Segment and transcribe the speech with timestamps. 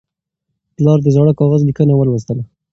[0.75, 2.43] پلار د زاړه کاغذ لیکنه ولوستله.